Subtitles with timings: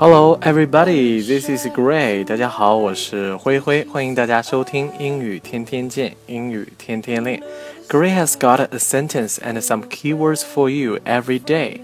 [0.00, 1.20] Hello, everybody.
[1.20, 2.24] This is Gray.
[2.24, 7.42] 大家好，我是灰灰，欢迎大家收听英语天天见，英语天天练。
[7.86, 11.80] Gray has got a sentence and some keywords for you every day.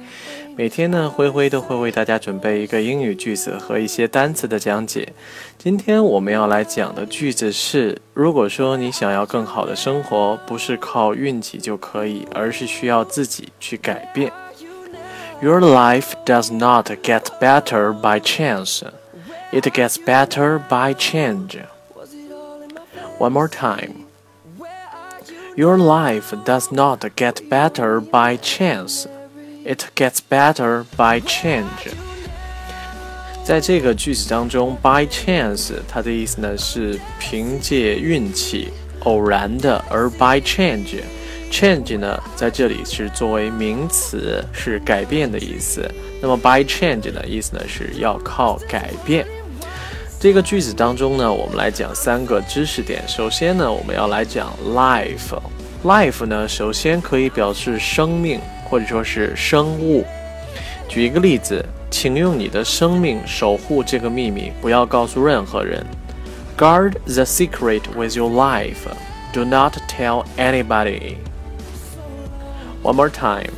[0.57, 5.12] 每天呢，灰灰都会为大家准备一个英语句子和一些单词的讲解。
[5.58, 14.32] 今天我们要来讲的句子是：如果说你想要更好的生活，不是靠运气就可以，而是需要自己去改变。
[15.41, 18.83] Your life does not get better by chance.
[19.51, 21.57] It gets better by change.
[23.18, 24.05] One more time.
[25.55, 29.07] Your life does not get better by chance.
[29.65, 31.91] It gets better by change.
[33.44, 38.72] 在这个句子当中，by chance 它的意思呢是凭借运气、
[39.03, 41.02] 偶然的，而 by change。
[41.50, 45.88] Change 呢，在这里是作为名词，是改变的意思。
[46.20, 49.27] 那么 by change 的意思呢，是要靠改变。
[50.19, 53.03] 这个句子当中呢，我们来讲三个知识点。
[53.06, 55.38] 首先呢，我们要来讲 life。
[55.84, 60.05] life 呢，首先可以表示生命，或者说是生物。
[60.88, 65.84] 举一个例子，请用你的生命守护这个秘密，不要告诉任何人。
[66.58, 68.88] Guard the secret with your life.
[69.33, 71.16] Do not tell anybody.
[72.86, 73.50] One more time.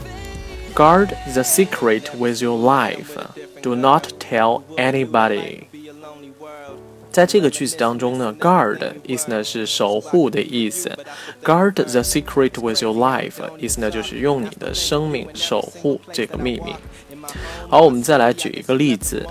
[0.75, 3.15] Guard the secret with your life.
[3.61, 5.65] Do not tell anybody.
[7.13, 10.99] 在这个句子当中呢，guard 意思呢是守护的意思
[11.45, 16.75] ，guard the secret with your life 意思呢就是用你的生命守护这个秘密。
[17.69, 19.27] 好，我们再来举一个例子，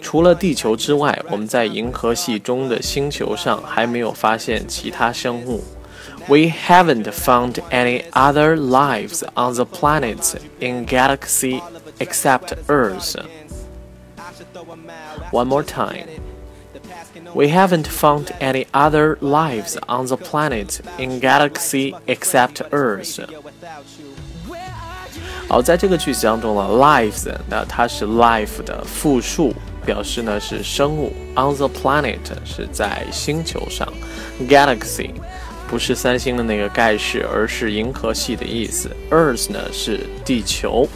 [0.00, 5.62] 除了地球之外，我们在银河系中的星球上还没有发现其他生物。
[6.27, 11.61] We haven't found any other lives on the planets in galaxy
[11.99, 13.15] except Earth.
[15.31, 16.07] One more time.
[17.33, 23.19] We haven't found any other lives on the planet in galaxy except Earth.
[25.47, 29.53] 好，在这个句子当中呢，lives 那它是 life 的复数，
[29.85, 31.11] 表示呢是生物。
[31.35, 33.91] On the planet 是在星球上，
[34.47, 35.11] galaxy
[35.68, 38.90] 不是三星的那个盖世，而是银河系的意思。
[39.10, 40.88] Earth 呢是地球。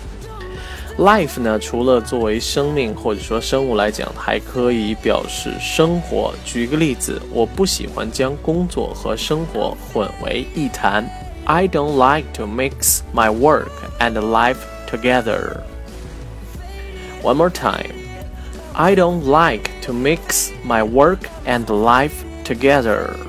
[0.99, 6.35] Life 呢，除了作为生命或者说生物来讲，还可以表示生活。
[6.45, 11.09] 举个例子，我不喜欢将工作和生活混为一谈。
[11.45, 14.59] I don't like to mix my work and life
[14.91, 15.61] together.
[17.23, 17.95] One more time.
[18.75, 23.28] I don't like to mix my work and life together.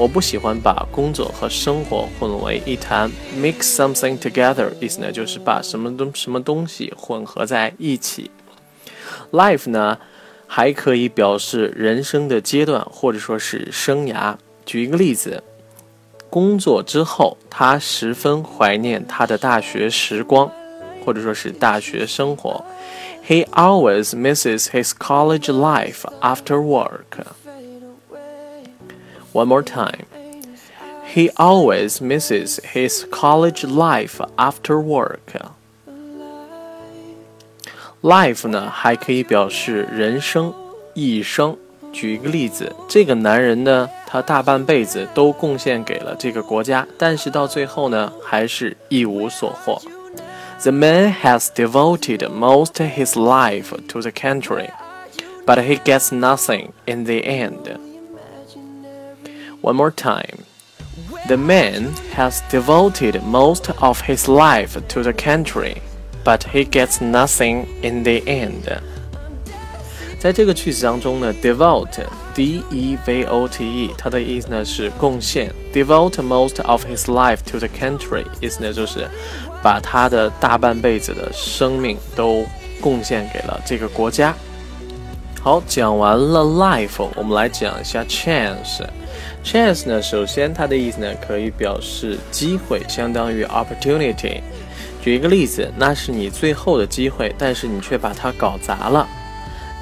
[0.00, 3.12] 我不喜欢把工作和生活混为一谈。
[3.36, 8.30] Mix something together 意思呢，就是把什么东什么东西混合在一起。
[9.30, 9.98] Life 呢，
[10.46, 14.36] 还可以表示人生的阶段，或者说是生涯。
[14.64, 15.42] 举一个例子，
[16.30, 20.50] 工作之后，他十分怀念他的大学时光，
[21.04, 22.64] 或者说是大学生活。
[23.28, 27.22] He always misses his college life after work.
[29.33, 30.05] One more time.
[31.13, 35.19] He always misses his college life after work.
[38.01, 40.53] Life 呢，还可以表示人生、
[40.93, 41.57] 一生。
[41.91, 49.81] 举一个例子，这个男人呢，他大半辈子都贡献给了这个国家，但是到最后呢，还是一无所获。
[50.61, 54.69] The man has devoted most his life to the country,
[55.45, 57.77] but he gets nothing in the end.
[59.61, 60.45] One more time.
[61.27, 65.77] The man has devoted most of his life to the country,
[66.23, 68.79] but he gets nothing in the end.
[70.19, 75.51] 在这个句子当中呢，devote，d e v o t e，它的意思呢是贡献。
[75.73, 79.07] devote most of his life to the country，意思呢就是
[79.61, 82.45] 把他的大半辈子的生命都
[82.81, 84.33] 贡献给了这个国家。
[85.41, 88.83] 好，讲完了 life，我们来讲一下 chance。
[89.43, 94.41] Chance 呢，首先它的意思呢，可以表示机会，相当于 opportunity。
[95.01, 99.07] 举一个例子，那是你最后的机会，但是你却把它搞砸了。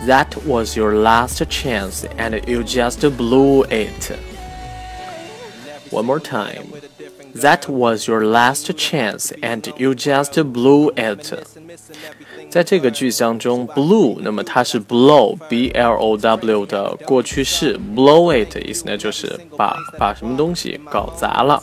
[0.05, 4.11] That was your last chance, and you just blew it.
[5.91, 6.65] One more time.
[7.35, 11.33] That was your last chance, and you just blew it.
[12.50, 21.62] 在这个句象中，blew，那么它是 blow，b l o w 的过去式，blow it 意思呢就是把把什么东西搞砸了。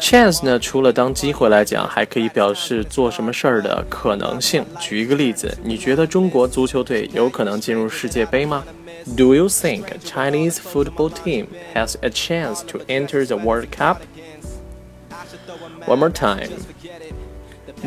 [0.00, 4.64] chance 呢，除了当机会来讲，还可以表示做什么事儿的可能性。
[4.80, 8.64] 举一个例子，你觉得中国足球队有可能进入世界杯吗
[9.16, 13.98] ？Do you think Chinese football team has a chance to enter the World Cup?
[15.86, 16.48] One more time.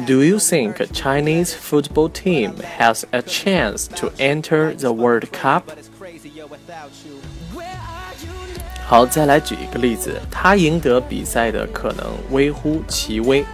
[0.07, 5.65] Do you think Chinese football team has a chance to enter the World Cup?
[8.87, 13.45] 好，再来举一个例子，他赢得比赛的可能微乎其微。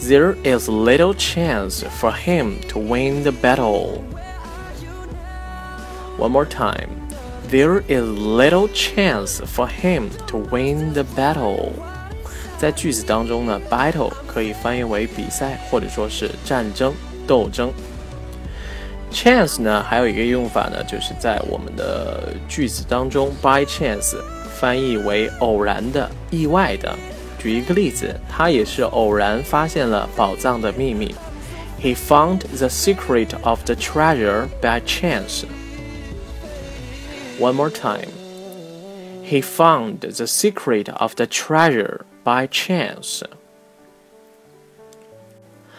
[0.00, 4.00] There is little chance for him to win the battle.
[6.18, 6.88] One more time.
[7.50, 11.72] There is little chance for him to win the battle.
[12.57, 16.93] 在句子当中呢，battle 可以翻译为比赛或者说是战争、
[17.27, 17.71] 斗争。
[19.11, 24.15] Chance 呢，还有一个用法呢，就是在我们的句子当中，by chance。
[24.57, 26.95] 翻译为偶然的、意外的。
[27.37, 31.13] 举一个例子，他也是偶然发现了宝藏的秘密。
[31.81, 35.43] He found the secret of the treasure by chance.
[37.37, 38.07] One more time.
[39.23, 43.22] He found the secret of the treasure by chance.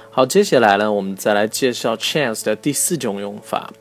[0.09, 3.71] 好，接下来呢，我们再来介绍 chance 的第四种用法。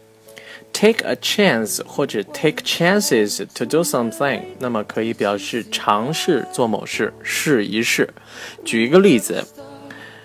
[0.72, 8.08] Take a chance 或者 take chances to do something，那么可以表示尝试做某事，试一试。
[8.64, 9.44] 举一个例子，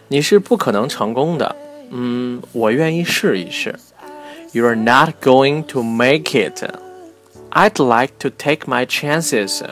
[0.08, 1.56] 你是不可能成功的。
[1.90, 3.76] 嗯，我愿意试一试。
[4.54, 6.64] You're not going to make it.
[7.50, 9.64] I'd like to take my chances.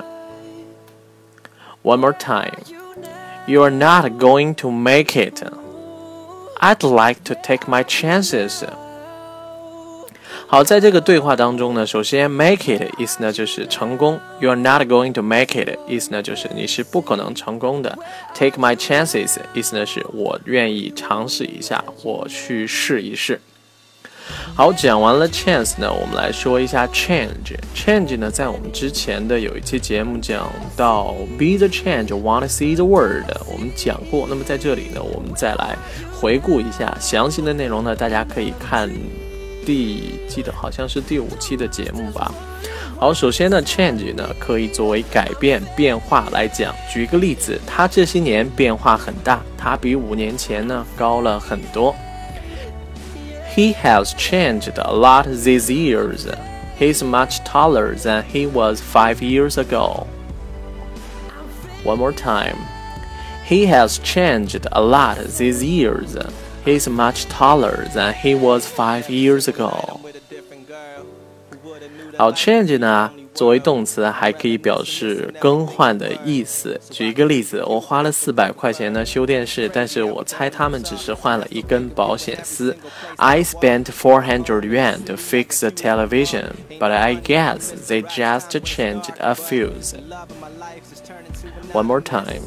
[1.88, 2.54] One more time.
[3.46, 5.44] You're not going to make it.
[6.60, 8.64] I'd like to take my chances.
[10.48, 17.98] 好，在这个对话当中呢，首先 make it 意思呢就是成功，you are not going to make it 意思呢就是你是不可能成功的，
[18.36, 23.42] take my chances 意思呢是我愿意尝试一下，我去试一试。
[24.55, 27.57] 好，讲完了 chance 呢，我们来说一下 change。
[27.75, 34.27] change 呢，在我们之前的有一期节目讲到 be the change，wanna see the world，我们讲过。
[34.29, 35.77] 那么在这里呢，我们再来
[36.13, 38.91] 回顾一下详细的内容呢，大家可以看。
[39.67, 42.33] 第记得好像是第五期的节目吧。
[42.99, 46.75] 好，首先呢，change 呢可以作为改变、变化来讲。
[46.91, 51.95] 举一个例子，他这些年变化很大，他比五年前呢高了很多。
[53.59, 56.29] He has changed a lot these years.
[56.79, 60.07] He's much taller than he was five years ago.
[61.83, 62.57] One more time.
[63.45, 66.17] He has changed a lot these years.
[66.65, 69.99] He's much taller than he was five years ago.
[72.17, 76.81] 好，change 呢，作为动词还可以表示更换的意思。
[76.91, 82.77] 举一个例子，我花了四百块钱呢修电视，但是我猜他们只是换了一根保险丝。
[83.15, 86.47] I spent four hundred yuan to fix the television,
[86.81, 89.95] but I guess they just changed a fuse.
[91.73, 92.43] One more time.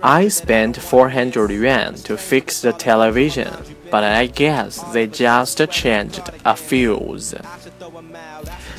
[0.00, 3.48] I spent 400 yuan to fix the television,
[3.90, 7.34] but I guess they just changed a fuse.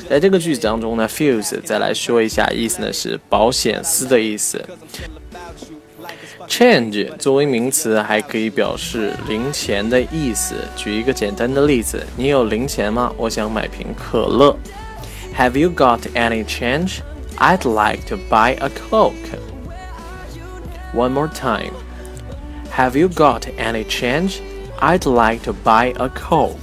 [0.08, 4.62] 在这个句子当中呢，fuse 再来说一下，意思呢是保险丝的意思。
[6.48, 10.56] Change 作为名词还可以表示零钱的意思。
[10.76, 13.12] 举一个简单的例子，你有零钱吗？
[13.16, 14.56] 我想买瓶可乐。
[15.38, 16.98] Have you got any change?
[17.38, 19.14] I'd like to buy a Coke.
[20.96, 21.72] One more time.
[22.76, 24.40] Have you got any change?
[24.80, 26.56] I'd like to buy a Coke.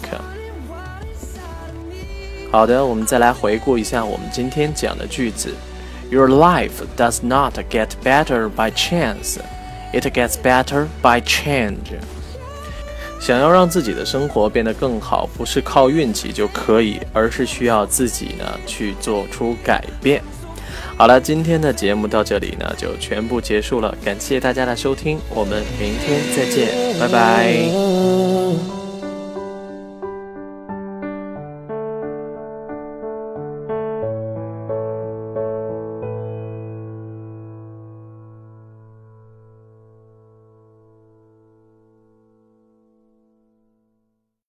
[2.51, 5.53] 好的，我们再来回顾一下我们今天讲的句子。
[6.09, 9.37] Your life does not get better by chance.
[9.93, 11.99] It gets better by change.
[13.21, 20.23] 想要让自己的生活变得更好，不是靠运气就可以，而是需要自己呢去做出改变。
[20.96, 23.96] 好了，今天的节目到这里呢，就全部结束了。
[24.04, 26.68] 感谢大家的收听，我们明天再见，
[27.00, 28.83] 拜拜。